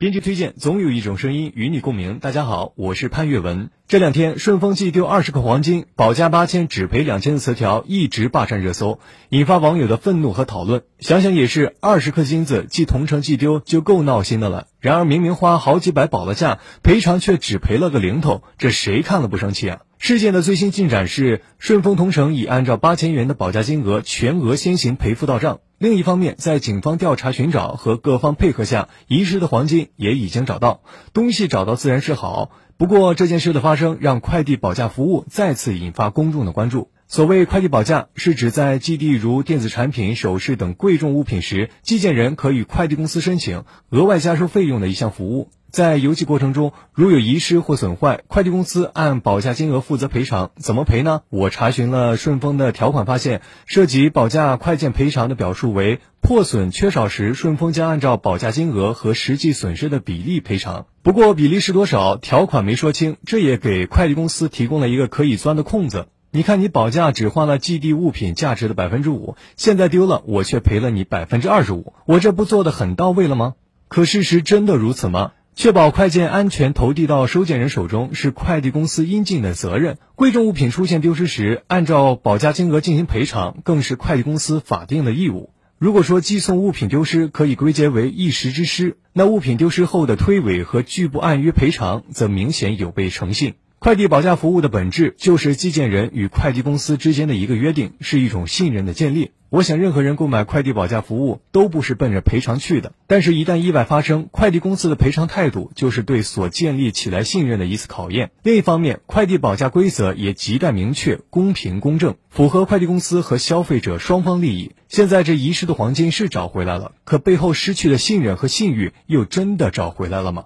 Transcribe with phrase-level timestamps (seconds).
[0.00, 2.20] 编辑推荐，总有一种声音与你共鸣。
[2.20, 3.68] 大家好，我是潘越文。
[3.86, 10.84] 这两天，顺丰寄丢二十克黄金，保价八千只赔两千的词条一直霸占热搜，引发网友的愤怒和讨论。
[11.00, 14.68] 想想也是，二十克金子寄同城寄丢就够闹心的了。
[14.80, 19.80] 然而，明明花好几百保了价，赔偿却只赔了个零头，这谁看了不生气啊？
[19.98, 25.60] 事件的最新进展是，顺丰同城已按照八千元的保价金额全额先行赔付到账。
[25.80, 30.82] 另一方面，在警方调查寻找和各方配合下，遗失的黄金也已经找到。
[31.14, 36.90] 东西找到自然是好，不过这件事的发生让快递保价服务再次引发公众的关注。
[37.12, 45.50] 所谓快递保价，是指在寄递如电子产品、首饰等贵重物品时，寄件人可与快递公司申请额外加收费用的一项服务。
[45.72, 50.52] 在邮寄过程中，如有遗失或损坏，快递公司按保价金额负责赔偿。
[50.54, 51.22] 怎么赔呢？
[51.30, 60.86] 我查询了顺丰的条款，发现涉及保价快件赔偿的表述为破损缺少时，顺丰将按照保价金额和实际损失的比例赔偿。
[61.02, 66.06] 不过比例是多少，条款没说清，这也给快递公司提供了一个可以钻的空子。
[66.32, 73.54] 你看，你保价只花了寄递物品价值的百分之五，现在丢了，我却赔了你百分之二十五，我这不做的很到位了吗？
[73.88, 75.32] 可事实真的如此吗？
[75.56, 79.98] 确保快件安全投递到收件人手中是快递公司应尽的责任。
[80.14, 85.50] 贵重物品出现丢失时，按照保价金额进行赔偿，更是快递公司法定的义务。
[85.78, 93.54] 如果说寄送物品丢失可以归结为一时之失，那物品丢失后的推诿和拒不按约赔偿，则明显有悖诚信。
[93.80, 99.30] 快递保价服务的本质就是寄件人与快递公司之间的一个约定，是一种信任的建立。
[99.48, 102.92] 我想，任何人购买快递保价服务都不是奔着赔偿去的。
[103.06, 108.32] 但是，一旦意外发生，快递公司的赔偿态度就是对所建立起来信任的一次考验。
[108.42, 114.72] 另一方面，快递保价规则也亟待明确、公平、公正，符合快递公司和消费者双方利益。
[114.88, 120.44] 现在，这遗失的黄金是找回来了，可背后失去的信任和信誉又真的找回来了吗？